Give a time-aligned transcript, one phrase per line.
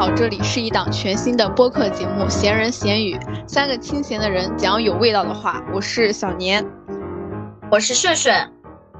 [0.00, 3.14] 好，这里是一档全新的播客节目《闲人闲语》，
[3.46, 5.62] 三个清闲的人讲有味道的话。
[5.74, 6.66] 我是小年，
[7.70, 8.50] 我是顺顺，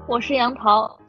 [0.07, 1.01] 我是杨桃。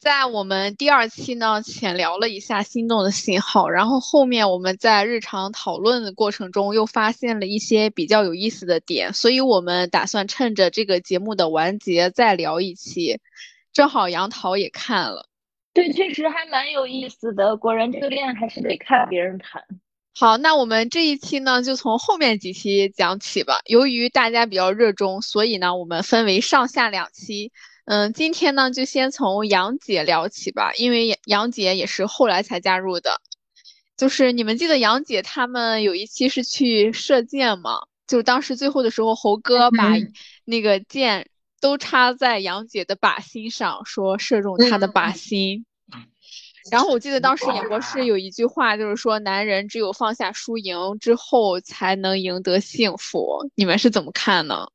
[0.00, 13.20] 在我们第二期呢，浅聊了一下心动的信号，然后后面我们在日常讨论的过程中又发现了一些比较有意思的点，所以我们打算趁着这个节目的完结再聊一期。
[13.72, 15.28] 正好杨桃也看了，
[15.72, 17.56] 对，确实还蛮有意思的。
[17.56, 19.62] 果然这个恋爱还是得看别人谈。
[20.18, 23.60] 好，那我们这一期呢，就从后面几期讲起吧。
[23.66, 27.52] 由于大家比较热衷，所以呢，我们分为上下两期。
[27.86, 33.20] 嗯，今天呢就先从杨姐聊起吧，因为杨姐也是后来才加入的。
[33.96, 37.80] 就是你们记得杨姐他们有一期是去射箭吗？
[38.06, 39.94] 就是当时最后的时候，猴哥把
[40.44, 41.28] 那个箭
[41.60, 45.66] 都插在杨姐的靶心上，说射中她的靶心。
[46.70, 53.50] 然后我记得当时演播室有一句话，就是说男人只有放下输赢之后，才能赢得幸福。
[53.54, 54.68] 你们是怎么看呢？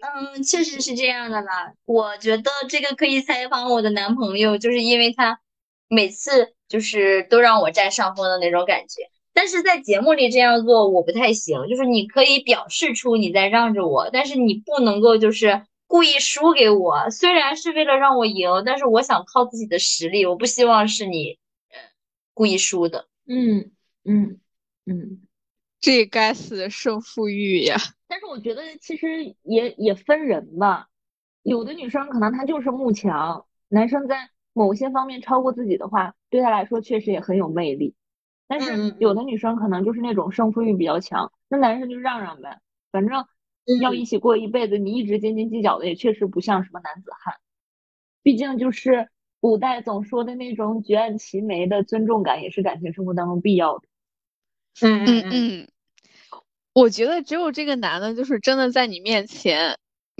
[0.00, 1.72] 嗯，确实是这样的啦。
[1.84, 5.40] 我觉得这个可以采访我的男朋友，就是因为他
[5.88, 9.10] 每次就是都让我占上风的那种感觉。
[9.32, 17.10] 但是在节目里这样做我不太行，就是你可以表示出你在让着我，但是你不能够就是故意输给我。
[17.10, 21.38] 虽然是为了让我赢，但是我想靠自己的实力，我不希望是你
[22.32, 23.08] 故意输的。
[23.26, 23.72] 嗯
[24.04, 24.38] 嗯
[24.86, 25.22] 嗯，
[25.80, 27.76] 这该死的胜负欲呀！
[28.06, 30.88] 但是我觉得其实也也分人吧，
[31.42, 37.94] 有的女生可能她就是慕强，男生在某些方面超过自己的话，对她来说确实也很有魅力。
[38.46, 43.26] 但是有的女生可能就是那种胜负欲比较强，那男生就让让呗，反正
[43.76, 47.34] 要一起过一辈子，你一直斤斤计较的也确实不像什么男子汉。
[48.22, 49.08] 毕竟就是
[49.40, 53.88] 古代总说的那种举案齐眉的尊重感，也是感情生活当中必要的。
[54.80, 55.68] 嗯嗯嗯。
[56.72, 59.76] 我觉得只有这个男的，就是真的在你面前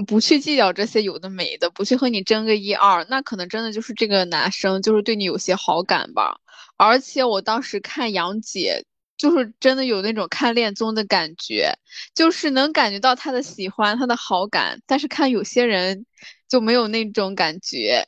[0.07, 6.41] 不去计较这些有的没的，不去和你争个一二，那可能真的就是这个男生就是对你有些好感吧。
[6.77, 8.85] 而且我当时看杨姐，
[9.19, 11.71] 就是真的有那种看恋综的感觉，
[12.15, 14.81] 就是能感觉到他的喜欢，他的好感。
[14.87, 16.07] 但是看有些人
[16.49, 18.07] 就没有那种感觉。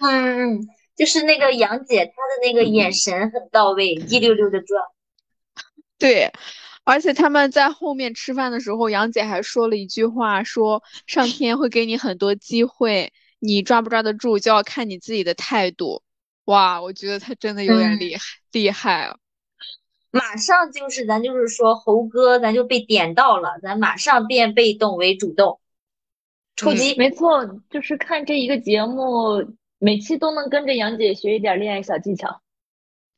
[0.00, 4.82] 嗯 嗯，就是那个杨姐，她的那个眼神很到位，一溜溜的转。
[5.98, 6.30] 对。
[6.82, 16.02] 而且他们在后面吃饭的时候，杨姐还说了一句话，说上天会给你很多机会，你抓不抓得住就要看你自己的态度。
[16.46, 19.16] 哇，我觉得他真的有点厉害，厉害啊！
[20.10, 25.60] 马上就是咱就是说猴哥，咱就被点到了，咱马上变被动为主动，
[26.56, 26.94] 出击。
[26.96, 32.40] 没错，就是看这一个节目，每期都能跟着杨姐学一点恋爱小技巧。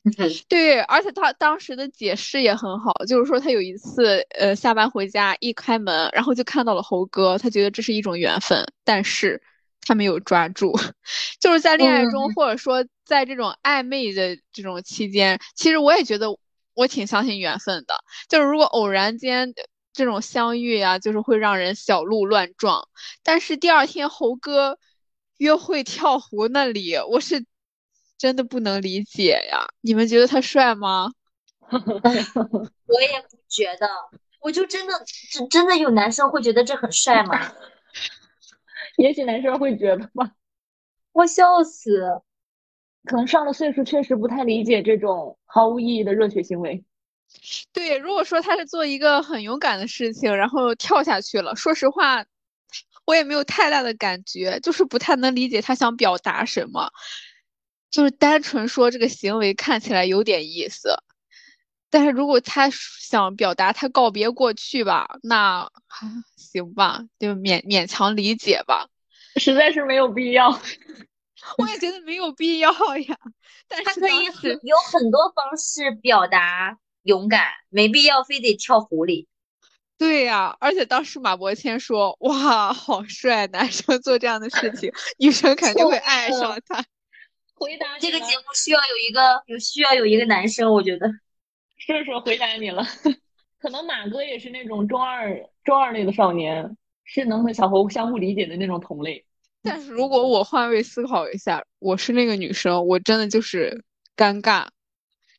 [0.49, 9.41] 对，而且他当时的解释也很好，就是说他有一次，呃，下班回家一开门，然后就看到了猴哥，他觉得这是一种缘分，但是
[9.79, 10.73] 他没有抓住，
[11.39, 16.37] 就是在恋爱中，或者说在这种暧昧的这种期间，其实我也觉得
[16.73, 17.95] 我挺相信缘分的，
[18.29, 19.53] 就是如果偶然间
[19.93, 22.87] 这种相遇呀，就是会让人小鹿乱撞，
[23.23, 24.77] 但是第二天猴哥
[25.37, 27.45] 约会跳湖那里，我是。
[28.15, 29.67] 真的不能理解呀！
[29.81, 31.11] 你们觉得他帅吗？
[31.67, 33.89] 我也不觉得，
[34.39, 34.93] 我就真的，
[35.29, 37.37] 真真的有男生会觉得这很帅吗？
[38.95, 40.31] 也许男生会觉得吧。
[41.11, 42.21] 我笑死，
[43.05, 46.83] 可能上了岁数，确实不太理解这种毫无意义的热血行为。
[47.73, 52.25] 对，如果说他是做一个很勇敢的事情，然后跳下去了，说实话，
[53.05, 56.91] 我也没有太大的感觉，就是不太能理解他想表达什么。
[57.89, 60.95] 就是单纯说这个行为看起来有点意思，
[61.89, 65.69] 但是如果他想表达他告别过去吧，那
[66.35, 68.87] 行吧，就勉勉强理解吧。
[69.35, 70.59] 实在是没有必要，
[71.57, 73.17] 我也觉得没有必要呀。
[73.67, 74.25] 但是他可以
[74.63, 79.27] 有很多方式表达勇敢，没必要非得跳湖里。
[79.97, 86.83] 对呀，而且当时马伯骞说：“哇，好帅，男生做这样的事情，女生肯定会爱上他。”
[87.55, 91.07] 回答这个节目需要有一个有需要有一个男生，我觉得
[91.77, 92.83] 顺顺回答你了。
[93.59, 96.75] 可能马哥也是那种中二中二类的少年，
[97.05, 99.25] 是能和小猴相互理解的那种同类。
[99.63, 103.83] 但是如果我换位思考一下，我是那个女生，我真的就是
[104.15, 104.67] 尴尬。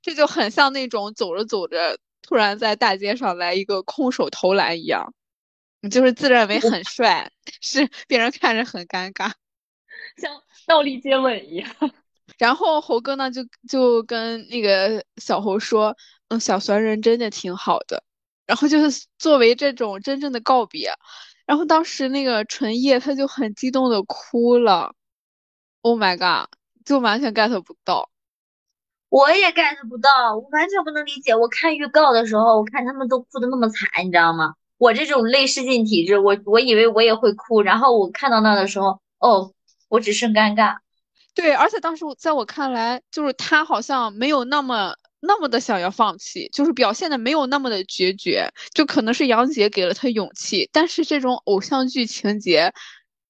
[0.03, 5.15] 这就很像那种走着走着，突然在大街上来一个空手投篮一样，
[5.81, 7.31] 你就是自认为很帅，
[7.61, 9.33] 是别人看着很尴尬，
[10.21, 11.69] 像倒立接吻一样。
[12.39, 15.97] 然后猴哥呢就就跟那个小猴说，
[16.29, 18.03] 嗯，小酸人真的挺好的。
[18.47, 20.93] 然后就是作为这种真正的告别，
[21.47, 24.95] 然后当时那个纯叶他就很激动的哭了。
[25.83, 26.49] Oh my god，
[26.85, 28.09] 就完全 get 不到。
[29.11, 31.35] 我也 get 不到，我完全不能理解。
[31.37, 34.55] 我看预告的时候，我看他们都哭的那么惨，你知道吗？
[34.77, 39.53] 我这种泪失禁体质，我我以为我也会哭，然后我看到那的时候，哦，
[39.89, 40.79] 我只剩尴尬。
[41.35, 50.69] 对，而且当时在我看来，就是他好像没有那么那么的想要放弃，就是表现的没有那么的决绝，就可能是杨姐给了他勇气。
[50.73, 52.73] 但是这种偶像剧情节，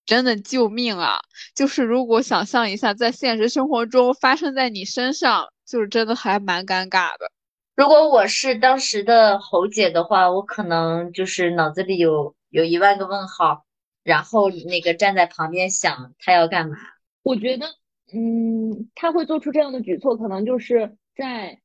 [0.06, 1.20] 真的救命啊！
[1.55, 5.49] 就是如果想象一下，在现实生活中发生在你身上。
[5.67, 7.32] 就是真的还蛮尴尬的。
[7.75, 13.64] 如果我是当时的侯姐的话，我可能就是脑子里有有一万个问号，
[14.02, 16.76] 然后那个站在旁边想他要干嘛。
[17.23, 17.67] 我觉得，
[18.12, 21.58] 嗯，他会做出这样的举措，可能就是在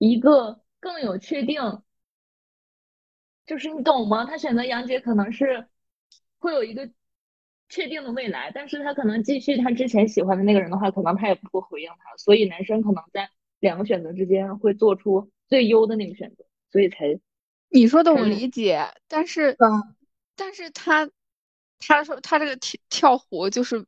[0.00, 1.82] 一个更有确定，
[3.46, 4.24] 就是你懂吗？
[4.24, 5.68] 他选择杨姐，可能是
[6.40, 6.90] 会有一个。
[7.72, 13.30] 确定的未来，但是他可能继续他之前喜欢的那个人的话，可能他也不会回应他，所以男生可能在
[13.60, 17.20] 两个选择之间会做出最优的那个选择，所以才
[17.68, 19.94] 你说的我理解，但是嗯，
[20.34, 21.08] 但是他
[21.78, 23.86] 他说他这个跳跳湖就是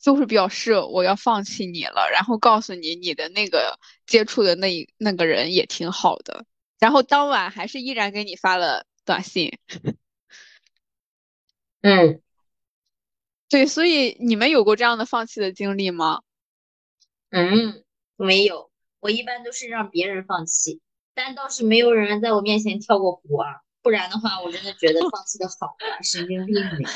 [0.00, 6.44] 就是表示我要放弃你了，然后告诉你你的那个接触的那那个人也挺好的，
[6.78, 9.58] 然后当晚还是依然给你发了短信，
[11.82, 12.20] 嗯。
[13.50, 16.20] 对，所以你们有过这样的放弃的经历吗？
[17.30, 17.82] 嗯，
[18.16, 18.70] 没有，
[19.00, 20.82] 我一般都是让别人放弃，
[21.14, 23.62] 但倒是没有人在我面前跳过湖啊。
[23.80, 26.90] 不然的话，我真的觉得放弃的好啊，神经病呢。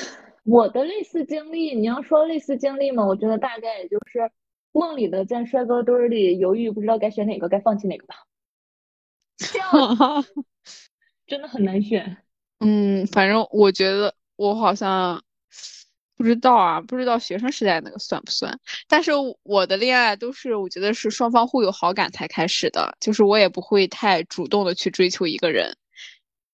[0.44, 3.06] 我的类似经历，你要说类似经历嘛？
[3.06, 4.30] 我觉得大概也就是
[4.72, 8.14] 梦里的在帅哥堆里犹豫，不知道该选哪个，该放弃哪个吧。
[11.26, 12.18] 真的很难选。
[12.60, 15.22] 嗯，反正我觉得我好像。
[16.14, 18.60] 不知道啊，不知道学生时代那个算不算？
[18.86, 19.10] 但是
[19.42, 25.76] 我的恋爱都是我觉得是双方互有好感才开始的，就是我也不会太主动的去追求一个人，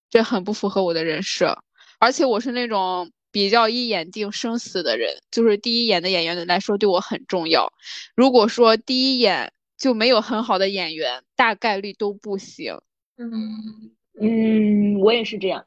[0.09, 1.59] 这很不符合我的人设。
[1.99, 7.73] 而且我是那种比较一眼定生死的人，就是第一眼的演员来说对我很重要。
[8.17, 12.81] 如果说第一眼就没有很好的演员，大概率都不行。
[13.17, 15.65] 嗯嗯，我也是这样，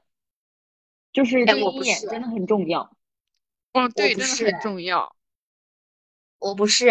[1.14, 2.82] 就是第一眼真的很重要。
[3.72, 5.16] 哦，对，真的很重要。
[6.40, 6.90] 我不是，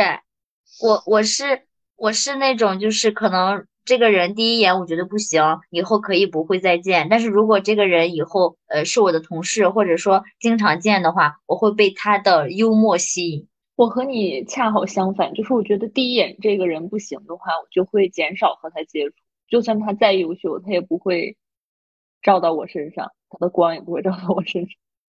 [0.80, 7.08] 我我是我是那种，就是可能这个人第一眼我觉得不行，以后可以不会再见。
[7.10, 13.48] 但是如果这个人以后呃是我的同事，或者说经常见的话，我会被他的幽默吸引。
[13.74, 19.16] 我和你恰好相反，就是我觉得第一眼这个人不行的话，我就会减少和他接触。
[19.48, 21.36] 就算他再优秀，他也不会
[22.22, 24.70] 照到我身上，他的光也不会照到我身上。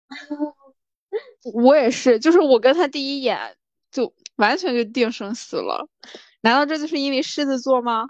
[1.52, 3.56] 我也是，就是我跟他第一眼
[3.90, 5.88] 就完全就定生死了。
[6.42, 8.06] 难道这就是因为狮子座吗？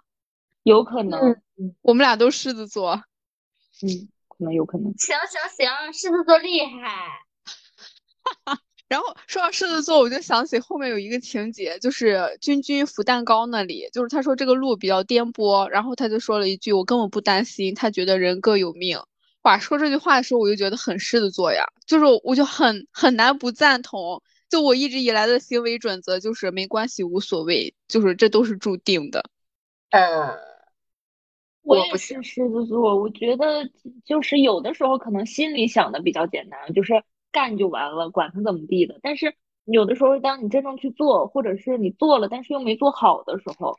[0.63, 1.41] 有可能，
[1.83, 3.03] 我们俩都狮子座。
[3.83, 4.93] 嗯，可能有可能。
[4.99, 6.91] 行行行，狮子座厉害。
[8.25, 8.61] 哈哈。
[8.89, 18.99] 然后说到狮子座，我就想起后面有一个情节，就是君君扶蛋糕那里，就是他说这个路比较颠簸，然后他就说了一句：“我根本不担心，他觉得人各有命。”
[19.45, 24.23] 哇，说这句话的时候，我就觉得很狮子座呀，就是我就很很难不赞同。
[24.49, 29.23] 就我一直以来的行为准则就是没关系，无所谓，就是这都是注定的。
[29.91, 30.35] 呃，
[31.63, 33.69] 我也是狮子座，我觉得
[34.05, 38.99] 就是有的时候可能心里想的比较简单，就是干就完了，管他怎么地的。
[39.03, 39.35] 但是
[39.65, 43.79] 有的时候，当你真正去做，或者是你做了，但是又没做好的时候，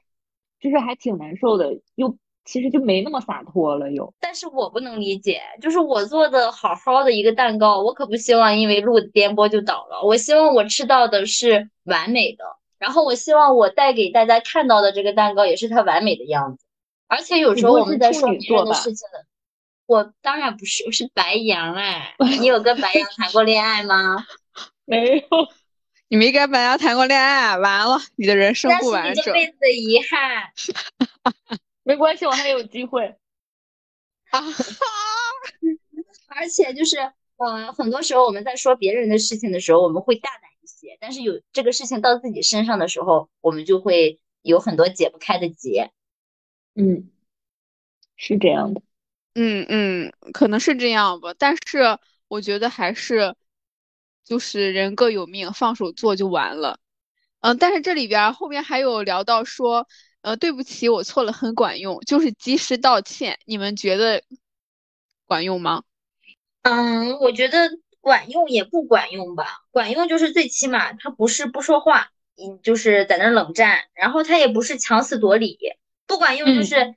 [0.60, 2.18] 就是还挺难受的，又。
[2.46, 4.12] 其实就没那么洒脱了，又。
[4.20, 10.02] 但是我不能理解，就是我做的好好的一个蛋糕，我可不希望因为路的颠簸就倒了。
[10.04, 12.44] 我希望我吃到的是完美的，
[12.80, 16.66] 然后我希望我带给大家看到的这个蛋糕也是它完美的样子。
[17.10, 19.26] 而且有时候我们在说别人的事情的，
[19.88, 22.16] 我当然不是，我是白羊哎。
[22.40, 24.26] 你有跟白羊谈过恋爱吗？
[24.86, 25.26] 没有，
[26.08, 29.16] 你没跟白羊谈过恋爱，完了，你的人生不完整。
[29.16, 30.54] 那是你这辈子的遗憾。
[31.84, 33.08] 没关系，我还有机会
[34.30, 34.40] 啊！
[36.28, 36.98] 而且就是，
[37.38, 45.90] 呃，很多时候我们在说别人的事情的时候，我们会大胆一些；但是有这个事情到自己身上的时候，我们就会有很多解不开的结。
[46.80, 47.10] 嗯，
[48.16, 48.82] 是这样的。
[49.34, 51.36] 嗯嗯，可能是这样吧。
[51.38, 53.36] 但是我觉得还是，
[54.24, 56.80] 就是人各有命，放手做就完了。
[57.42, 59.88] 嗯，但是这里边后面还有聊到说，
[60.22, 63.40] 呃，对不起，我错了，很管用，就是及时道歉。
[63.46, 64.24] 你们觉得
[65.26, 65.84] 管用吗？
[66.62, 67.70] 嗯，我觉得
[68.00, 69.66] 管用也不管用吧。
[69.72, 75.58] 管用就是最起码他不是不说话，嗯，就是在那冷战，然后他也不是强词夺理。
[76.10, 76.96] 不管用就是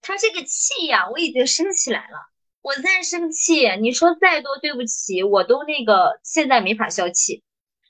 [0.00, 2.16] 他这个气呀，我已经生起来了，
[2.62, 7.42] 我再生气，你说再多对不起，我都那个现在没法消气。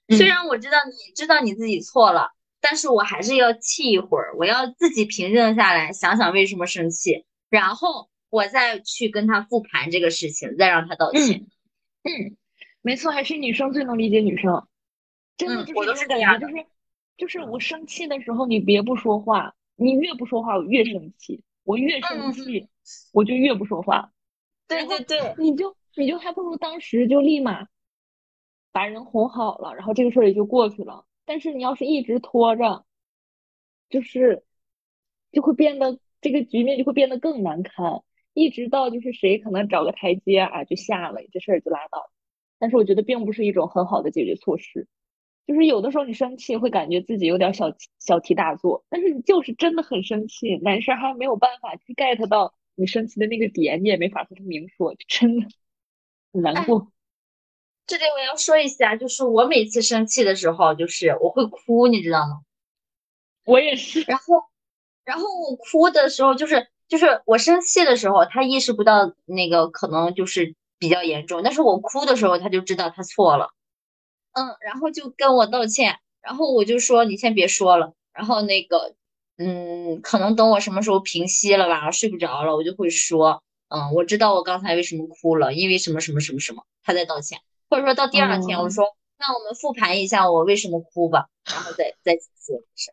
[0.09, 11.47] 虽然我知道你知道你自己错了，但是我还是要气一会儿，我要自己平静下来，想想为什么生气，然后我再去跟他复盘这个事情，再让他道歉。
[12.03, 12.37] 嗯，
[12.81, 14.67] 没错，还是女生最能理解女生，
[15.37, 16.55] 真的就是我都是这样，就是
[17.19, 22.69] 就是我生气的时候，你别不说话，你越不说话，我越生气，我越生气，
[23.13, 24.13] 我就越不说话。
[24.69, 27.69] 对对对，你就你就还不如当时就立马。
[28.75, 31.05] 把人哄好了，然后这个事儿也就过去了。
[31.27, 32.87] 但是你要是一直拖着，
[33.91, 34.45] 就是
[35.31, 42.11] 就会变得这个局面就会变得更难堪，一直到就是谁可能找个台阶啊就下了，这事儿就拉倒。
[42.59, 44.89] 但是我觉得并不是一种很好的解决措施。
[45.47, 55.47] 就是有的时候你生气会感觉自己有点小小题大做，但是你就是真的很生气，男生还没有办法去 get 到你生气的那个点，你也没法和他明说，真的
[56.33, 56.93] 很难过。
[57.87, 62.43] 这里我要说一下，就是我每次生气的时候，就是我会哭，你知道吗？
[63.45, 64.03] 我也是。
[64.03, 64.45] 然后，
[65.05, 73.53] 然后我哭的时候，就是就是我生气的时候，他意识不到那个可能就是比较严重，但是我哭的时候，他就知道他错了。
[74.33, 78.95] 嗯，然后就跟我道歉，然后我就说你先别说了，然后那个，
[79.37, 87.39] 嗯，可能等我什么时候平息了吧，睡不着了，我就会说，嗯，我知道我刚才为什么哭了，因为什么什么什么什么，他在道歉。
[87.69, 88.85] 或者说到第二天，我说
[89.19, 92.93] 那我们复盘一下我为什么哭吧，然后再再说事。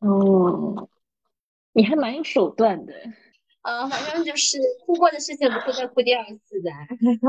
[0.00, 0.88] 哦，
[1.72, 2.94] 你还蛮有手段的。
[3.62, 6.70] 呃，反正就是哭过的事情不会再哭第二次的。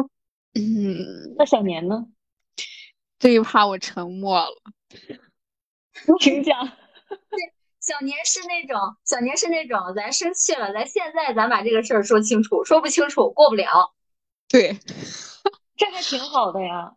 [0.56, 2.06] 嗯，那小年呢？
[3.22, 4.56] 这一趴我沉默了。
[6.20, 6.68] 请讲。
[6.68, 13.94] 对，小年是那种，小年是那种，咱生气了，咱现在咱把这个事儿说清楚，说不清楚过不了。
[14.50, 14.76] 对。
[15.78, 16.94] 这还挺好的呀。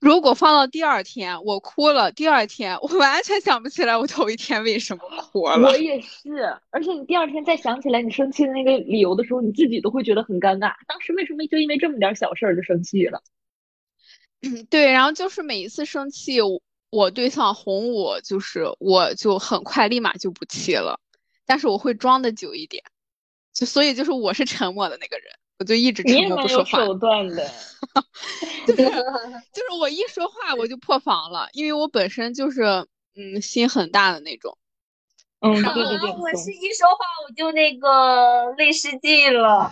[0.00, 2.10] 如果放到第二天，我哭了。
[2.10, 5.68] 第二天我完全想不起来我头一天为什么哭了。
[5.68, 10.74] 我也是，而且你第二天再想起来你生气的那个理由的时候，你自己都会觉得很尴尬。
[10.88, 13.22] 当时为什么就因为这么点小事儿就生气了？
[14.42, 14.90] 嗯， 对。
[14.90, 16.38] 然后就是每一次生气，
[16.90, 20.98] 我对象哄我，就是我就很快立马就不气了，
[21.46, 22.82] 但是我会装的久一点，
[23.52, 25.26] 就所以就是我是沉默的那个人。
[25.58, 26.86] 我就一直沉默不说话。
[26.86, 27.46] 手段的，
[28.66, 32.62] 就是就是我一说话我就破防了，因为我本身就是
[33.14, 34.56] 嗯心很大的那种。
[35.40, 36.10] 嗯，对对对。
[36.12, 39.70] 我是一说话我就那个泪失禁了。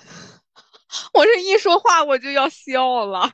[1.14, 3.32] 我是一说话我就要笑了。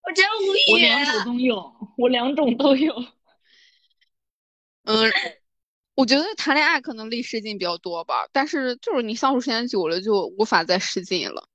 [0.06, 0.72] 我真无语。
[0.72, 2.94] 我两种都有，我两种都有。
[4.84, 5.10] 嗯。
[5.96, 11.46] 我觉得谈恋爱可能离失禁比较多吧，但是就是你相处时间久了就无法再失禁了。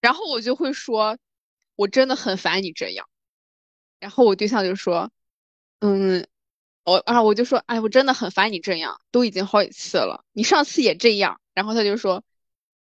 [0.00, 1.18] 然后我就会说，
[1.74, 3.08] 我真的很烦你这样。
[3.98, 5.10] 然后我对象就说，
[5.80, 6.24] 嗯，
[6.84, 11.40] 我啊我就说，哎，我真的很烦你这样，都已经好几次了，你上次也这样。
[11.52, 12.22] 然后他就说，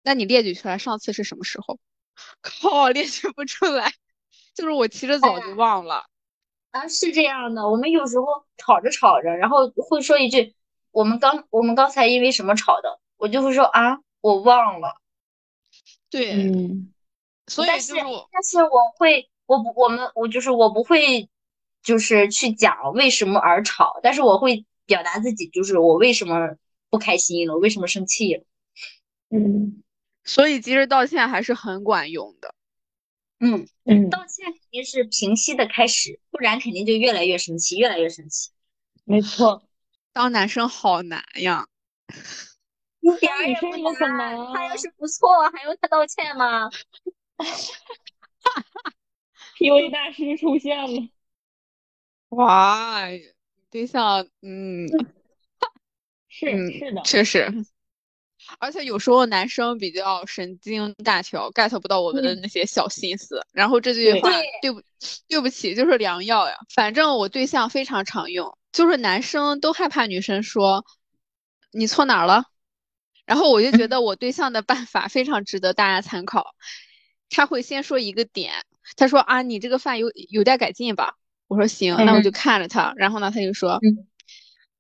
[0.05, 1.81] 那你列举出来上次是什么时候？
[2.43, 3.93] 靠，列举不出来，
[4.55, 6.05] 就是我其实早就忘了。
[6.71, 8.27] 啊，是这样的，我们有时候
[8.57, 10.55] 吵着吵着，然后会说一句。
[10.93, 12.99] 我们刚我们刚才因为什么吵的？
[13.17, 15.01] 我就会说啊，我忘了。
[16.11, 16.93] 对，嗯，
[17.47, 21.29] 所以但是但是我会，我不我们我就是我不会，
[21.83, 26.57] 就是去讲为什么而吵，但是我会表达自己，就是我为什么
[26.89, 28.45] 不开心了，我为什么生气了。
[29.31, 29.85] 嗯，
[30.25, 32.55] 所以其实道歉还是很管用的。
[33.41, 38.51] 嗯嗯，道歉肯定是平息的开始，不然肯定就越来越生气，越来越生气。
[39.05, 39.63] 没错。
[40.13, 41.67] 当男生好难呀，
[43.01, 44.37] 一点也不难。
[44.53, 46.69] 他要是不错，还用他道歉吗？
[46.69, 48.93] 哈哈哈
[49.59, 51.09] ！PUA 大师出现了，
[52.31, 53.07] 哇，
[53.71, 54.87] 对象，嗯，
[56.29, 57.51] 是是的，确实。
[58.59, 63.41] 而且有时候男生比较神经大条，get 不到我们的那些小心思。
[63.53, 64.31] 然后这句话，
[64.61, 64.83] 对不，
[65.29, 66.57] 对不起，就是良药呀。
[66.75, 68.57] 反正我对象非常常用。
[68.73, 70.85] 就是男生都害怕女生说
[71.73, 72.45] 你错哪儿了，
[73.27, 76.55] 然后我就觉得我对象的办法非常值得大家参考。
[77.29, 78.53] 他会先说一个点，
[78.97, 81.17] 他说啊，你这个饭有有待改进吧。
[81.49, 82.93] 我说行，那我就看着他。
[82.97, 83.81] 然后呢，他就说，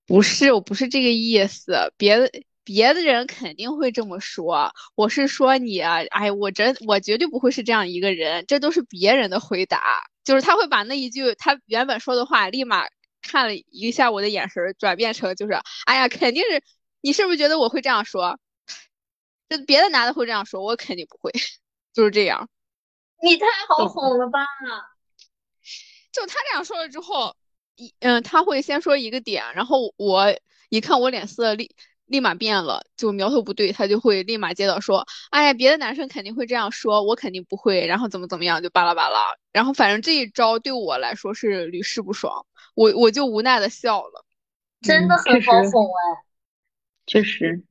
[0.07, 2.31] 不是，我不是这个意思，别的
[2.73, 12.87] 别的人肯定会这么说，我是说你啊，哎，我真我绝对不会是这样一个人，这都是别人的回答，就是他会把那一句他原本说的话，立马
[13.23, 16.62] 看了一下我的眼神，转变成就是，哎呀，肯定是
[17.00, 18.39] 你是不是觉得我会这样说？
[19.49, 21.33] 这别的男的会这样说，我肯定不会，
[21.93, 22.49] 就是这样。
[23.21, 24.47] 你太好哄了吧？
[26.12, 27.35] 就他这样说了之后，
[27.75, 30.33] 一嗯，他会先说一个点，然后我
[30.69, 31.75] 一看我脸色立
[32.11, 44.25] 立马变了，就苗头不对，他就会立马接到说，哎呀，别的男生肯定会这样说，我肯定不会，然后怎么怎么样，就巴拉巴拉，然后反正这一招对我来说是屡试不爽，我我就无奈的笑了，
[44.83, 46.25] 真的很好哄哎，
[47.07, 47.62] 确实。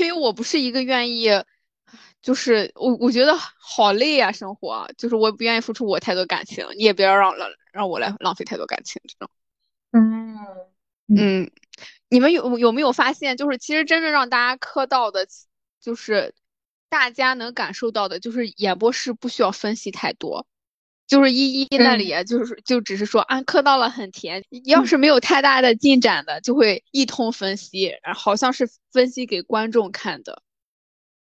[0.00, 1.28] 因为我不是一个愿意，
[2.22, 9.28] 就是我我觉得好累啊，生活就是我不愿意付出我太多感情，你也不要让让让我来浪费太多感情这种。
[9.92, 10.34] 嗯。
[11.08, 11.48] 嗯，
[12.08, 15.26] 你们有有没有发现，就是其实真正让大家磕到的，
[15.80, 16.34] 就是
[16.88, 20.46] 大家能感受到的，就是演播室不需要分析太多。
[21.06, 24.44] 就是一一那里，就是就只是说啊，磕到了很甜。
[24.64, 30.42] 要是没有太大的进展的，就会一通分析，好像是分析给观众看的。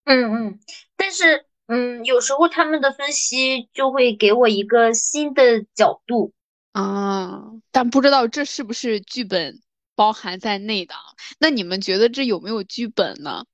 [0.04, 0.60] 嗯嗯，
[0.94, 6.34] 但是嗯，有时候他们的分析就会给我一个新的角度
[6.72, 9.58] 啊，但不知道这是不是剧本
[9.94, 10.94] 包含在内的？
[11.38, 13.44] 那你们觉得这有没有剧本呢？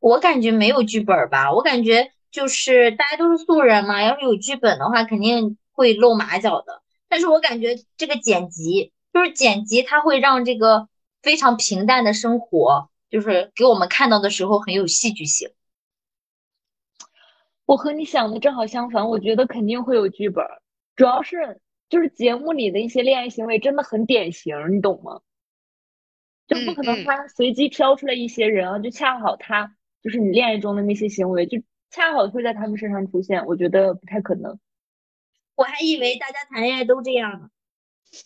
[0.00, 2.12] 我感觉没有剧本吧，我感觉。
[2.30, 6.82] 就是大家都是素人嘛，要是有剧本的话，肯定会露马脚的。
[7.08, 10.90] 但是我感觉这个剪辑，就是剪辑，它会让这个
[11.22, 15.50] 非常平淡的生活，就是给我们看到的时候很有戏剧性。
[17.64, 20.44] 我和你想的正好相反，我觉得肯定会有剧本，
[20.96, 25.20] 主要是就是节目里的一些恋爱行为真的很典型，你懂吗？
[26.46, 31.62] 就不可能他随机挑出来一些人啊，就恰好他就是你恋爱中的那些行为就。
[31.90, 34.60] 恰好会在他们身上出现，我觉得不太可能。
[35.54, 37.48] 我还以为大家谈恋爱都这样呢，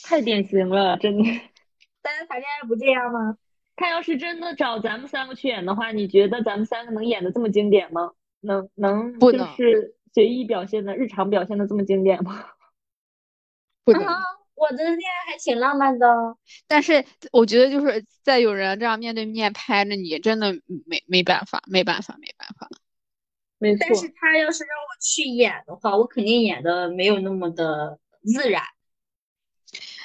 [0.03, 1.23] 太典型了，真的。
[2.03, 3.39] 大家谈恋爱不这样吗？
[3.77, 8.11] 他要是真的找咱们三个去演的话，你觉得咱们三个能演的这么经典吗？
[8.41, 12.45] 能能就是随意表现的日常表现的这么经典吗？
[13.85, 14.03] 不能。
[14.55, 16.07] 我的恋爱还挺浪漫的，
[16.69, 20.53] 但是我觉得就是在有人这样面对面拍着你，真的
[20.87, 22.69] 没没办法，没办法，没办法。
[23.81, 28.63] 但是他要是让我去演的话，我肯定演的没有那么的自然。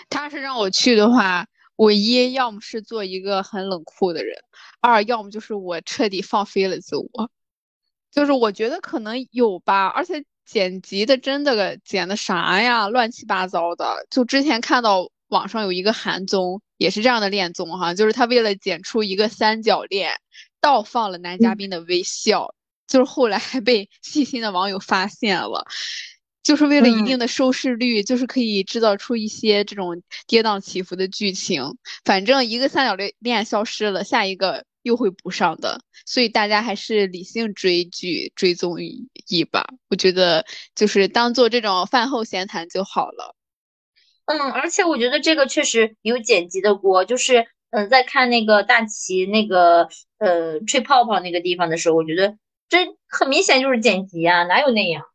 [0.09, 4.35] 他是让我去的话，我一要么是做一个很冷酷的人，
[4.81, 7.29] 二要么就是我彻底放飞了自我。
[8.09, 14.07] 就是我觉得可能有吧，而且剪辑的真的剪的啥呀，乱七八糟的。
[14.09, 20.13] 就之前看到网上有一个韩综，也是这样的恋综哈，就是他为了剪出一个三角恋，
[20.61, 22.55] 倒放了男嘉宾的微笑。
[22.87, 25.67] 就是后来还被细心的网友发现了，
[26.41, 31.77] 就是为了一定的收视率，就是可以制造出一些这种跌宕起伏的剧情。
[32.05, 39.67] 反正一个三角恋恋消失了，下一个又会补上的，所以大家还是理性追剧、追综艺吧。
[39.89, 40.45] 我觉得
[40.75, 43.35] 就是当做这种饭后闲谈就好了。
[44.25, 52.37] 嗯，而且我觉得这个确实有剪辑的锅，就是嗯，在看那个大齐那个呃吹泡泡那个地方的时候，我觉得。
[52.69, 55.05] 这很明显就是剪辑啊，哪有那样？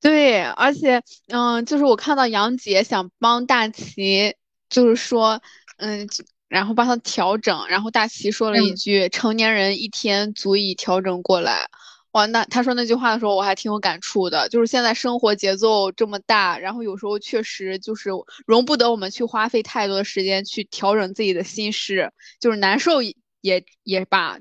[0.00, 4.34] 对，而且，嗯，就是我看到杨姐想帮大齐，
[4.70, 5.42] 就是说，
[5.76, 6.08] 嗯，
[6.48, 11.68] 然后帮他调整，然后大齐说了一句：“成年人一天足以调整过来。”
[12.12, 14.48] 哇，那他说那句话的时候，我还挺有感触的。
[14.48, 18.10] 就是现在生活节奏这么大，然后有时候确实就是
[18.46, 24.38] 容不得我们去花费太多的时间去调整自己的心事，就是难受也也罢，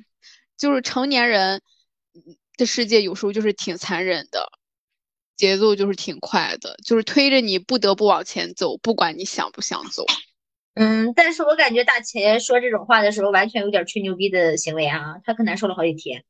[0.57, 1.61] 就是成年人。
[2.57, 4.51] 的世界有时候就是挺残忍的，
[5.35, 10.03] 节奏就是挺快的，就是推着你不得不往前走，不管你想不想走。
[10.77, 16.23] 嗯，但是我感觉大钱说这种话的时候，完全有点吹牛逼的行为啊，他可难受了好几天。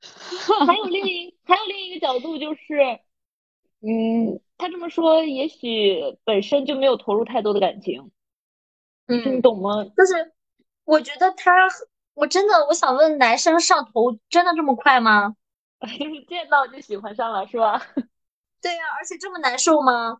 [0.66, 3.00] 还有另一还有另一个角度就是，
[3.80, 8.10] 嗯，他这么说，也许本身就没有投入太多的感情。
[9.06, 9.84] 嗯，你懂吗？
[9.96, 10.32] 就是
[10.84, 11.50] 我觉得他。
[12.14, 15.34] 我真的，我想问，男生上头真的这么快吗？
[15.80, 17.80] 就 是见到就喜欢上了，是吧？
[18.60, 20.18] 对呀，而且这么难受吗？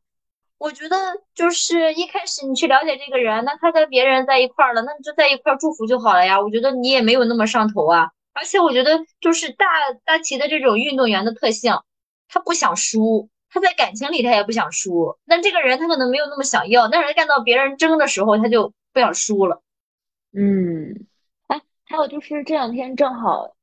[0.63, 0.97] 我觉得
[1.35, 6.41] 就是一开始你去了解这个人，那他跟别人在一块儿了，那你就在一块儿祝福就好了呀。
[6.41, 8.13] 我觉得你也没有那么上头啊。
[8.33, 9.67] 而且我觉得就是大
[10.05, 11.75] 大齐的这种运动员的特性，
[12.29, 19.63] 他不想输，他在感情里他也不想输，那这个人他可能没有那么想要，但是干到别人争的时候他就不想输了。
[20.33, 21.09] 嗯，
[21.49, 23.57] 哎，还有就是这两天正好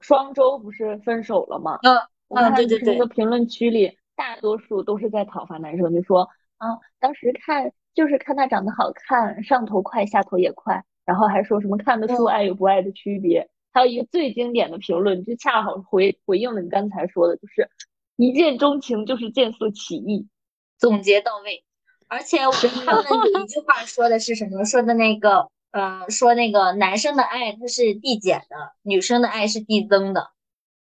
[0.00, 1.78] 双周不是分手了吗？
[1.82, 1.96] 嗯
[2.28, 6.28] 我看对对对评论区里，大多数都是在讨伐男生，就说
[6.58, 13.48] 啊，当时看就是看他长得好看，上头快，下头也快，然后还说什么看得出嗯爱与不爱的区别。
[13.72, 17.70] 还有一个最经典的评论，就恰好回回应了你刚才说的，就是
[18.16, 20.28] 一见钟情就是见色起意。
[20.76, 21.64] 总结到位。
[22.06, 24.66] 而且我他们有一句话说的是什么？
[24.66, 30.30] 说的那个，呃，说那个男生的爱它是递减的，女生的爱是递增的，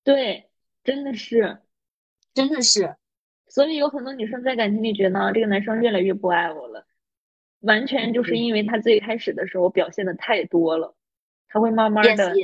[0.05, 0.49] 对，
[0.85, 1.59] 真的是。
[2.33, 2.97] 真的是。
[3.57, 6.87] 所以有很多女生在感情里觉得啊这个男生越来越不爱我了，
[7.61, 10.95] 完全就是因为他最开始的时候表现的太多了，
[11.49, 12.35] 他会慢慢的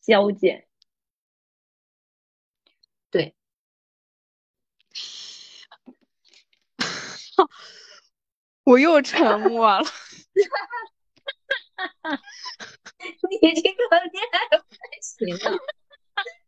[0.00, 0.68] 消减。
[3.10, 3.34] 对，
[8.62, 9.82] 我又沉默了。
[13.28, 15.50] 你这个恋爱不太行啊，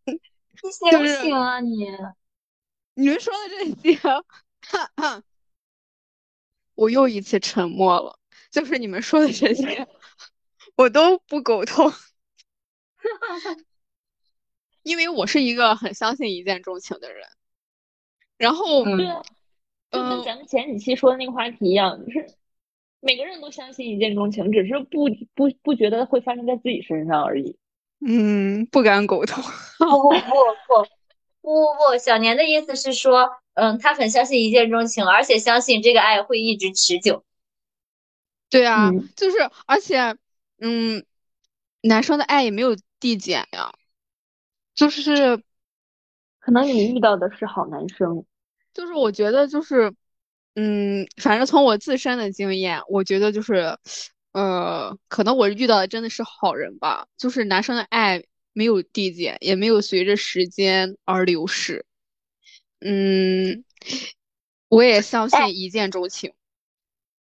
[0.04, 0.20] 你
[1.10, 1.88] 行不啊你？
[2.98, 5.22] 你们说的这些，哈哈
[6.74, 8.18] 我又一次沉默了。
[8.50, 9.86] 就是你们说的这些，
[10.76, 11.92] 我都不苟同，
[14.82, 17.28] 因为我是一个很相信一见钟情的人。
[18.38, 19.22] 然后，嗯对啊，
[19.90, 22.34] 就跟嗯咱们前几期说的那个话题一样，就是
[23.00, 25.04] 每个人都相信一见钟情，只是不
[25.34, 27.58] 不不觉得会发生在自己身上而已。
[28.00, 29.44] 嗯，不敢苟同。
[29.78, 30.95] 不不不不
[31.46, 37.22] 不不不，小年的意思是说，嗯，他很相信一见钟情，而且相信这个爱会一直持久。
[38.50, 39.08] 对啊，嗯。
[39.14, 40.16] 就是而且，
[40.58, 41.06] 嗯，
[41.82, 43.72] 男生的爱也没有递减呀，
[44.74, 45.40] 就是
[46.40, 48.24] 可能你遇到的是好男生，
[48.74, 49.94] 就是我觉得就是，
[50.56, 53.78] 嗯，反正从我自身的经验，我觉得就是，
[54.32, 58.24] 呃，可能我遇到的真的是好人吧，就是男生的爱
[58.56, 61.84] 没有递减，也没有随着时间而流逝。
[62.80, 63.64] 嗯，
[64.68, 66.32] 我也相信一见钟情。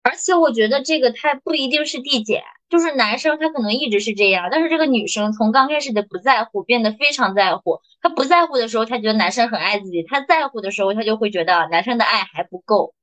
[0.03, 7.81] 而且我觉得这个他不一定是递减，就是男生他可能一直是这样，但是这个女生从刚开始的不在乎变得非常在乎。
[8.03, 12.95] 她不在乎的时候，她觉得男生很爱自己；她在乎的时候，她就会觉得男生的爱还不够。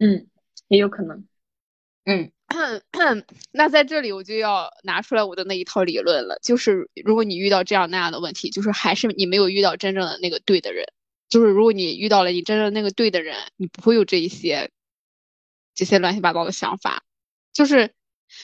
[0.00, 0.26] 嗯，
[0.66, 1.24] 也有可能。
[2.04, 2.30] 嗯，
[3.52, 10.86] 那在这里我就要拿出来我的那一套理论了，就是如果你遇到这样那样的问题，就是还是你没有遇到真正的那个对的人。
[11.30, 14.70] 就是如果你遇到了你真正那个对的人，你不会有这一些
[15.74, 17.02] 这些乱七八糟的想法。
[17.52, 17.90] 就是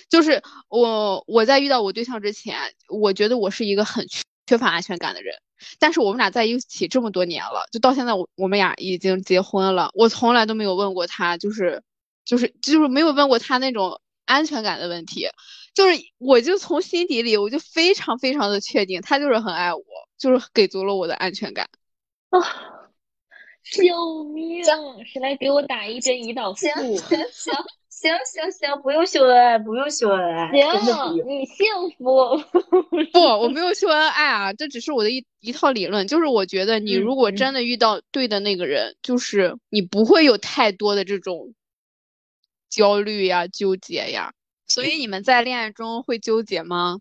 [0.09, 2.57] 就是我我在遇到我对象之前，
[2.88, 5.35] 我觉得我是一个很缺缺乏安全感的人。
[5.79, 11.83] 但是我们俩在一起这么多年了，就到现在我我们俩已经结婚了，我从来都没有问过他，就是
[12.31, 15.27] 就是就是没有问过他那种安全感的问题。
[15.75, 19.83] 就是我就从心底里我就非常非常的确定，他就是很爱我，
[20.16, 21.69] 就是给足了我的安全感。
[22.31, 22.38] 啊！
[23.73, 24.64] 救命！
[24.64, 26.66] 谁来给我打一针胰岛素？
[26.66, 27.55] 行行行
[27.90, 31.66] 行行行，不用秀恩爱，不用秀恩爱，行，你幸
[31.99, 32.37] 福。
[33.12, 36.07] 不，我没有秀恩爱啊，这只是我的一一套理论。
[36.09, 41.55] 就是我觉得你嗯如果嗯真的遇到对的那个人，就是你不会有太多的这种
[42.70, 44.33] 焦虑呀、纠结呀。
[44.66, 47.00] 所以你们在恋爱中会纠结吗？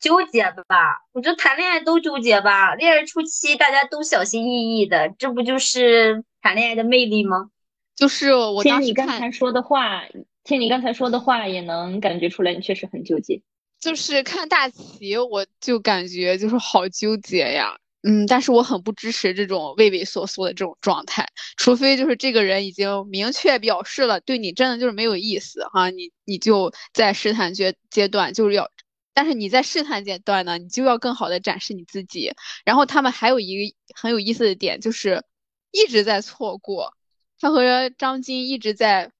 [0.00, 2.76] 纠结吧，我觉得谈恋爱都纠结吧。
[2.76, 7.50] 恋爱初期大家都小心翼翼的，这不就是谈恋爱的魅力吗？
[7.96, 10.04] 就是我听你刚才说的话，
[10.44, 13.42] 听你刚才说的话，也能感觉出来你确实很纠结。
[13.80, 17.76] 就是看大旗，我就感觉就是好纠结呀。
[18.08, 28.70] 嗯，但是我很不支持这种畏畏缩缩的这种状态，除非就是这个人已经明确表示了对你真的就是没有意思哈，你你就在试探阶阶段就是要，
[29.12, 32.32] 但是你在试探阶段呢，你就要更好的展示你自己。
[32.64, 35.22] 然后他们还有一个很有意思的点，就是
[35.70, 36.94] 一直在错过，
[37.38, 39.12] 他和张晶一直在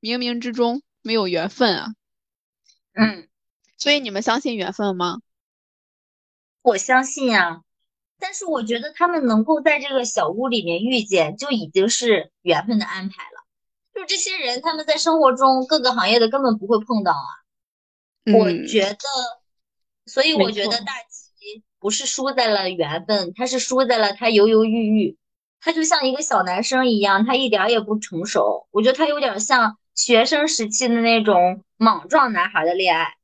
[0.00, 1.88] 冥冥之中没有缘分啊。
[2.94, 3.28] 嗯，
[3.76, 5.18] 所以你们相信缘分吗？
[6.62, 7.62] 我相信啊，
[8.20, 13.44] 但是我觉得他们能够在这个小屋里面遇见，就已经是缘分的安排了。
[13.94, 18.32] 就这些人，他们在生活中各个行业的根本不会碰到啊。
[18.32, 18.98] 我嗯觉得，
[20.06, 25.16] 所以我觉得大齐不是输在了缘分，他是输在了他犹犹豫豫。
[25.62, 28.66] 他就像一个小男生一样，他一点儿也不成熟。
[28.70, 33.14] 我觉得他有点像学生时期的那种莽撞男孩的恋爱，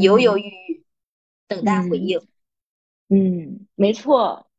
[0.00, 0.84] 犹犹豫豫，
[1.46, 2.18] 等待回应。
[2.18, 2.28] 嗯，
[3.74, 4.50] 没错，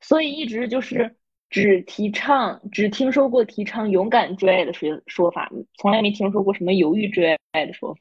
[0.00, 1.16] 所以一直就是
[1.50, 8.00] 只提倡，只听说过提倡勇敢追爱的说说法，从来没听说过什么犹豫追爱的说法。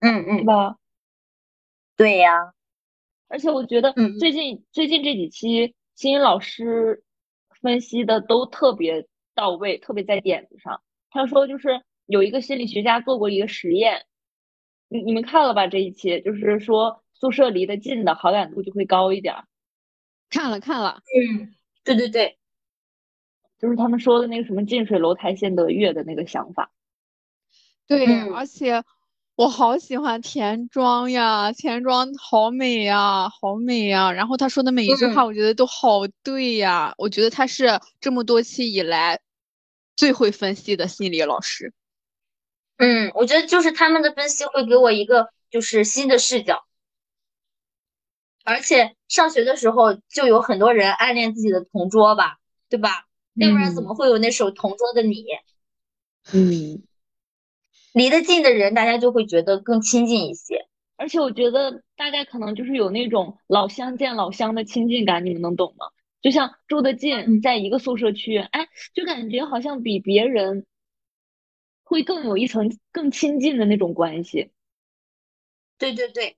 [0.00, 0.76] 嗯嗯，对吧？
[1.96, 2.52] 对呀。
[3.28, 7.02] 而且我觉得最近最近这几期欣欣老师
[7.60, 10.80] 分析的都特别到位，特别在点子上。
[11.10, 14.06] 他说就是有一个心理学家做过一个实验，
[14.88, 15.66] 你你们看了吧？
[15.66, 19.34] 这一期就是说宿舍离得近的好感度就会高一点。
[20.30, 22.38] 看了看了，嗯，对对对，
[23.58, 26.70] 就是他们说的那个什么近水楼台先得月的那个想法。
[27.86, 28.84] 对，而且。
[29.38, 34.10] 我好喜欢田庄呀，田庄好美呀，好美呀。
[34.10, 36.94] 然后他说的每一句话，我觉得都好对呀。
[36.96, 39.20] 我觉得他是这么多期以来
[39.94, 41.74] 最会分析的心理老师。
[42.78, 46.64] 嗯，我觉得就是他们的分析会给我一个就是新的视角。
[48.46, 53.06] 而且上学的时候就有很多人暗恋自己的同桌吧，对吧？
[53.34, 55.14] 要不然怎么会有那首《同桌的你》？
[56.32, 56.82] 嗯。
[57.92, 60.66] 离得近的人，大家就会觉得更亲近一些。
[60.96, 65.86] 而且我觉得大家可能就是有那种老乡见老乡的亲近感，你们能懂吗？
[66.22, 70.66] 就像住得近，在一个宿舍区，哎，就感觉好像比别人
[71.84, 74.50] 会更有一层更亲近的那种关系。
[75.78, 76.36] 对对对，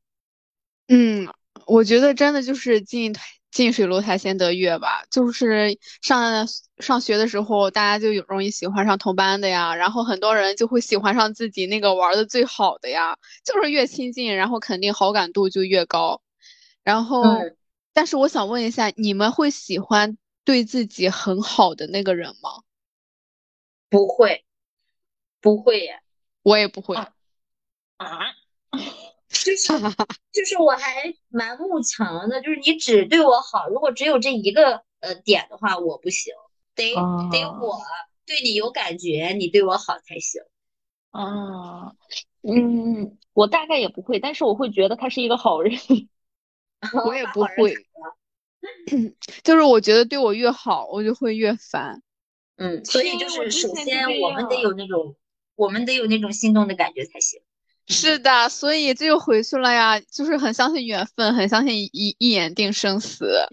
[0.89, 1.29] 嗯，
[1.67, 3.15] 我觉得真的就是近。
[3.51, 13.17] 近水楼台先得月吧，就是上上学的时候，大家就有容易喜欢上同班的呀，然后很多人就会喜欢上自己那个玩的最好的呀，
[13.47, 16.21] 就是越亲近，然后肯定好感度就越高。
[16.85, 17.23] 然后，
[17.95, 22.51] 但是我想问一下，你们会喜欢对自己很好的那个人吗？
[23.89, 24.45] 不会，
[25.41, 26.03] 不会耶，
[26.43, 26.97] 我也不会。
[26.97, 27.09] 啊。
[29.45, 29.73] 就是
[30.33, 36.33] 就是我还蛮慕强的，就是你只对我好，如果只有这一个呃点的话，我不行，
[36.75, 36.95] 得
[37.31, 37.79] 得我
[38.27, 40.43] 对你有感觉，你对我好才行。
[41.11, 41.95] 啊，
[42.43, 45.73] 嗯，我大概也不会，但是我会觉得他是一个好人。
[47.07, 47.75] 我也不会，
[49.43, 52.03] 就是我觉得对我越好，我就会越烦。
[52.57, 55.17] 嗯，所以就是首先我们得有那种，
[55.57, 57.41] 我们得有那种心动的感觉才行。
[57.89, 63.47] 是的，所以这就回去了呀，就是很相信缘分，很相信一一眼定生死。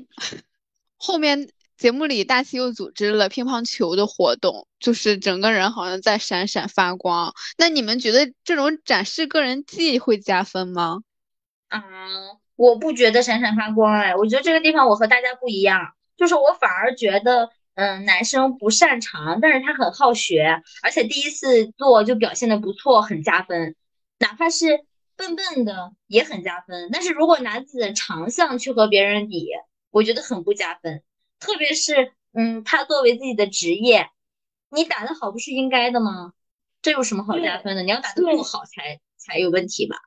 [0.98, 7.34] 后面节目里大齐又组织了乒乓球的活动，就是整个人好像在闪闪发光。
[7.58, 11.00] 那你们觉得这种展示个人技会加分吗？
[11.70, 11.82] 啊，
[12.56, 23.76] 我不觉得闪闪发光哎，我觉得这个地方我和大家不一样，就是我反而觉得，嗯，男生不擅长，但是他很好学，而且第一次做就表现的不错，很加分。
[24.20, 29.48] 哪怕是笨笨的也很加分，但是如果拿自己的长项去和别人比，
[29.92, 31.04] 我觉得很不加分。
[31.40, 34.10] 特别是，嗯，他作为自己的职业，
[34.70, 36.34] 你打得好不是应该的吗？
[36.82, 37.84] 这有什么好加分的？
[37.84, 39.98] 你要打得不好才才有问题吧？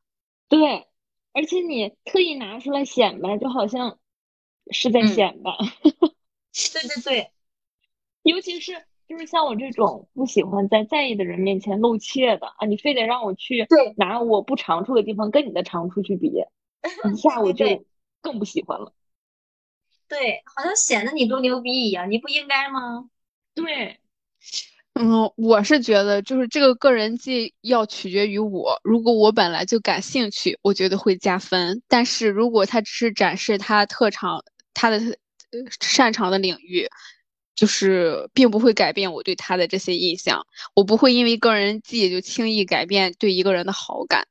[0.49, 0.87] 对，
[1.33, 3.99] 而且你特意拿出来显摆，就好像
[4.71, 5.53] 是在显摆。
[5.93, 7.33] 对 对对，
[8.23, 8.85] 尤其是。
[9.09, 13.67] 就是像我这种不喜欢在在意的人面前露怯的啊，你非得让我去
[13.97, 17.87] 拿我不长处的地方跟你的长处去比，一下我 就
[18.21, 18.93] 更不喜欢了。
[20.09, 23.09] 对，好像显得你多牛逼一样，你不应该吗？
[23.55, 23.99] 对，
[24.93, 31.83] 嗯，我是觉得就是这个个人技要取决于我，如果我本来就感兴趣，我觉得会加分。
[31.89, 34.45] 但是如果他只是展示他特长，
[34.75, 35.01] 他的
[35.81, 36.87] 擅长的领域。
[37.59, 44.29] 就是并不会改变我对他的这些印象，我不会因为个人技就轻易改变对一个人的好感。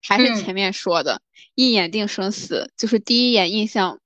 [0.00, 1.20] 还是前面说的，
[1.56, 3.98] 一眼定生死，就是第一眼印象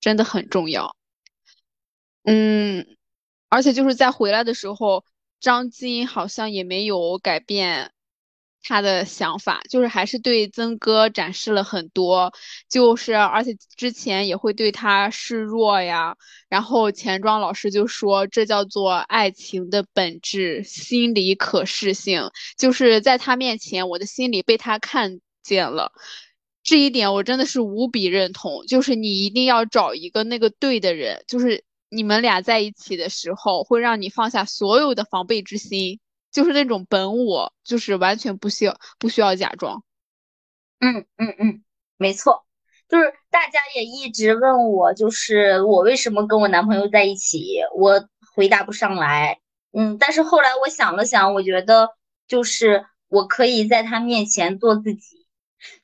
[0.00, 0.96] 真的很重要。
[2.24, 2.86] 嗯，
[3.48, 5.06] 而且就是在回来的时候，
[5.40, 7.92] 张晶好像也没有改变。
[8.62, 12.32] 他的想法就是还是对曾哥展示了很多，
[12.68, 16.16] 就是而且之前也会对他示弱呀。
[16.48, 25.92] 然后钱庄老师就说这叫做爱情的本质，心理可视性，就是在他面前，我的心里被他看见了。
[26.62, 36.00] 这一点我真的是无比认同，就是你一定要找一个那个对的人，就是你们俩在一起的时候，会让你放下所有的防备之心。
[36.38, 39.82] 就是那种本我，就是完全不需要不需要假装。
[40.78, 41.64] 嗯嗯嗯，
[41.96, 42.46] 没错，
[42.88, 49.40] 就是大家也一直问我，就是我为什么跟我男朋友在一起，我回答不上来。
[49.72, 51.90] 嗯，但是后来我想了想，我觉得
[52.28, 55.26] 就是我可以在他面前做自己，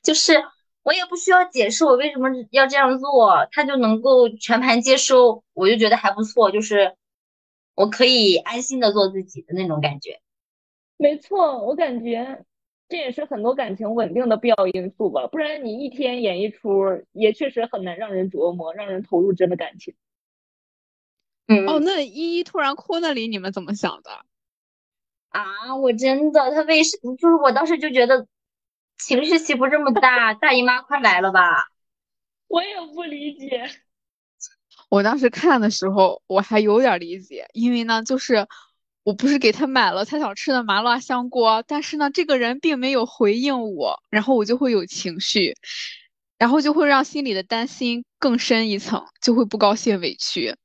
[0.05, 0.41] 就是
[0.85, 6.95] 我也不需要解释我为什么要这样做，他就能够全盘接收，我就觉得还不错，就是
[7.75, 10.21] 我可以安心的做自己的那种感觉。
[11.05, 12.47] 没错，我感觉
[12.89, 19.95] 这也是很多感情稳定的必要因素吧，不然你一天演一出，也确实很难让人琢磨，让人投入真的感情。
[21.47, 24.25] 嗯，哦，那依依突然哭那里，你们怎么想的？
[25.29, 28.27] 啊，我真的，他为什就是我当时就觉得
[28.97, 31.69] 情绪起伏这么大，大姨妈快来了吧？
[32.49, 33.69] 我也不理解。
[34.89, 38.47] 我当时看的时候，我还有点理解，因为呢，就是
[39.05, 45.55] 我不是给他买了他想吃的麻辣香锅，但是呢，这个人并没有回应我，然后我就会有情绪，
[46.39, 50.57] 然后就会让心里的担心更深一层，就会不高兴、委屈。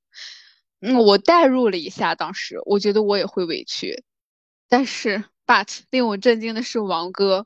[0.80, 4.04] 嗯，我代入了一下，当时我觉得我也会委屈。
[4.70, 7.46] 但是，but 令我震惊的是王哥，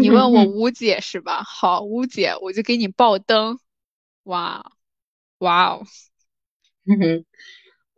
[0.00, 1.42] 你问我吴姐是吧？
[1.42, 3.58] 好，吴姐，我就给你爆灯。
[4.22, 4.72] 哇，
[5.38, 5.84] 哇哦，
[6.84, 7.24] 嗯哼，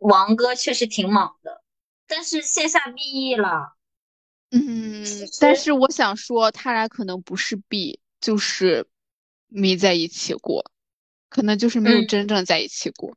[0.05, 1.61] 王哥确实挺猛的，
[2.07, 3.75] 但是线下 BE 了。
[4.51, 5.03] 嗯，
[5.39, 8.87] 但是我想说，他俩可能不是 B，就是
[9.47, 10.71] 没在一起过，
[11.29, 13.15] 可能就是没有真正在一起过。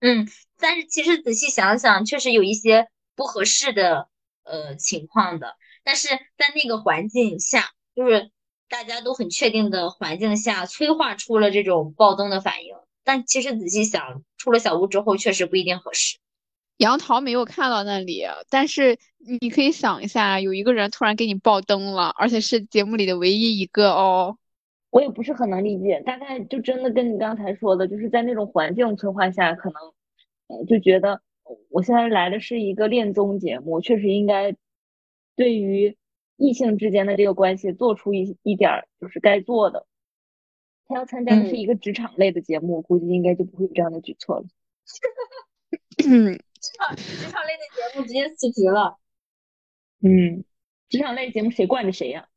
[0.00, 2.88] 嗯，但是其实仔细想想，确实有一些。
[3.14, 4.08] 不合适的
[4.42, 8.30] 呃情况的，但是在那个环境下，就是
[8.70, 12.74] 大家都很确定的环境下，催化出了这种爆灯的反应。
[13.04, 16.18] 但其实仔细想，出了小屋之后，确实不一定合适。
[16.78, 18.98] 杨桃没有看到那里，但是
[19.40, 24.36] 你可以想一下，有一个人突然给你爆灯了，而且是节目里的唯一一个哦。
[24.90, 29.82] 我也不是很能理解，大概就真的跟你刚才说的，就是在那种环境催化下，可能
[30.48, 31.20] 呃就觉得。
[31.68, 34.54] 我现在来的是一个恋综节目，确实应该
[35.36, 35.98] 对于
[36.36, 39.84] 异性之间的这个关系做出一一点就是该做的。
[40.86, 44.46] 他要参加的是一个职场类的节目，估计应该就不会有这样的举措了。
[45.96, 48.98] 职场职场类的节目直接辞职了。
[50.00, 50.44] 嗯，
[50.88, 52.28] 职场类节目谁惯着谁呀？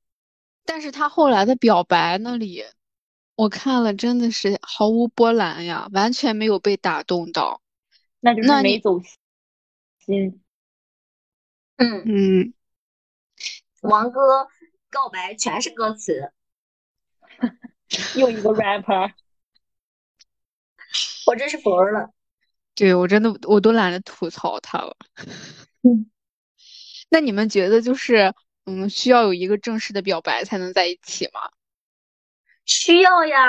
[0.66, 2.64] 但是他后来的表白那里，
[3.36, 7.62] 我看了真的是毫无波澜呀，完全没有被打动到。
[8.20, 9.00] 那就是没走
[10.00, 10.42] 心。
[11.78, 12.54] 嗯嗯，
[13.82, 14.48] 王哥
[14.90, 16.32] 告白全是歌词，
[18.16, 19.12] 又一个 rapper，
[21.26, 22.10] 我真是服了。
[22.76, 24.96] 对我真的我都懒得吐槽他了。
[25.84, 26.10] 嗯，
[27.10, 28.34] 那你们觉得就是
[28.66, 31.42] 嗯，需要有一个正式的表白才能在一起吗？
[32.66, 33.40] 需要呀，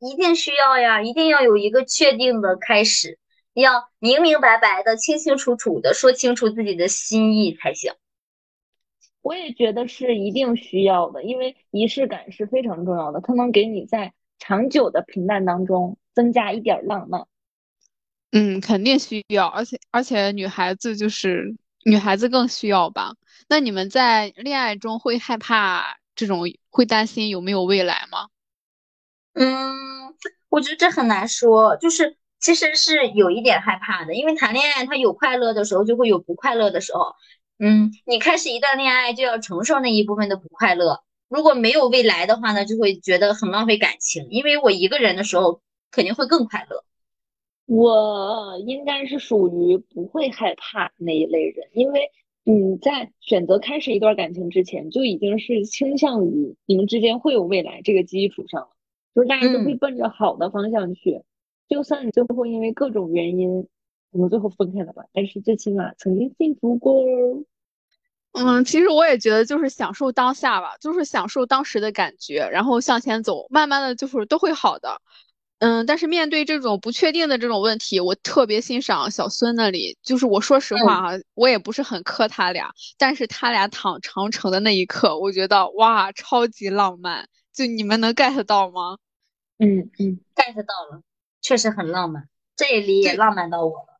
[0.00, 3.18] 一定需要呀，一定要有一个确定的开始。
[3.54, 7.94] 要明明白白的、清清楚楚的说清楚自己的心意才行。
[9.26, 17.26] 我也觉得是一定需要的，因为仪式感是非常重要的，它能给你在长久的平淡当中增加一点浪漫。
[18.30, 23.16] 嗯，肯定需要，而且而且女孩子就是女孩子更需要吧？
[23.48, 28.28] 那你们在恋爱中会害怕这种，会担心有没有未来吗？
[29.32, 30.14] 嗯，
[30.48, 32.16] 我觉得这很难说，就是。
[32.38, 37.14] 其实是有一点害怕的，因为谈恋爱，他有快乐的时候，就会有不快乐的时候。
[37.58, 41.00] 嗯，你开始一段恋爱，就要承受那一部分的不快乐。
[41.28, 44.28] 如果没有未来的话呢，就会觉得很浪费感情。
[44.30, 46.84] 因为我一个人的时候，肯定会更快乐。
[47.66, 52.10] 我应该是属于不会害怕那一类人，因为
[52.44, 58.68] 你在选择开始一段感情之前，就已经是倾向于你们之间会有未来这个基础上了，
[59.14, 61.22] 就是大家都会奔着好的方向去。
[61.68, 63.66] 就算你最后因为各种原因，
[64.10, 66.94] 我们最后分开了吧，但是最起码曾经幸福过。
[68.32, 75.00] 嗯，其实我也觉得就是享受当下吧，就是享受当时的感觉，然后向前走，慢慢的就是都会好的。
[75.58, 88.98] 嗯，但是面对这种不确定的这种问题，我特别欣赏小孙那里，就是我说实话哈，我也不是很磕他俩，但是他俩躺长城的那一刻，我觉得哇，超级浪漫，就你们能 get 到吗？
[89.58, 91.00] 嗯嗯，get 到了。
[91.40, 93.95] 确实很浪漫，这里也浪漫到我了。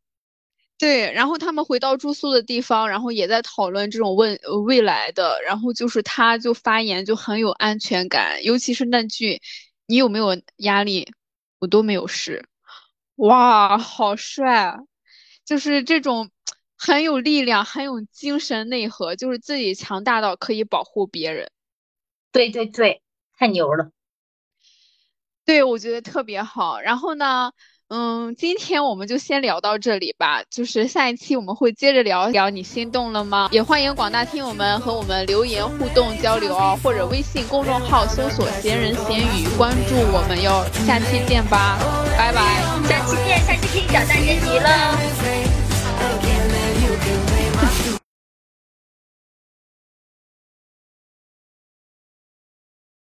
[0.78, 9.40] 对，然后他们回到住宿的地方，然后也在讨论这种问未来的，然后就是他就发言就很有安全感，尤其是那句
[9.86, 11.10] “你有没有压力，
[11.60, 12.46] 我都没有事”，
[13.16, 14.76] 哇，好帅！
[15.46, 16.30] 就是这种
[16.76, 21.50] 很有力量、很有精神内核，就是自己强大到可以保护别人。
[22.32, 23.00] 对对对，
[23.38, 23.90] 太牛了。
[25.46, 26.80] 对，我觉得特别好。
[26.80, 27.52] 然后呢，
[27.88, 30.42] 嗯，今天我们就先聊到这里吧。
[30.50, 33.48] 就是下一期我们会接着聊聊你心动了吗？
[33.52, 40.64] 也欢迎广大听友们和我们留言互动交流哦，或者微信公众号搜索“闲人闲语”关注我们哟。
[40.84, 41.78] 下期见吧，
[42.18, 42.42] 拜拜。
[42.88, 45.45] 下期见，下期听小蛋人迷了。